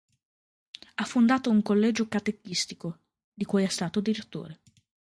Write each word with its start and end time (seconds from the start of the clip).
Ha 0.95 1.03
fondato 1.05 1.51
un 1.51 1.61
collegio 1.61 2.07
catechistico 2.07 3.01
di 3.31 3.45
cui 3.45 3.61
è 3.63 3.67
stato 3.67 3.99
direttore. 3.99 4.61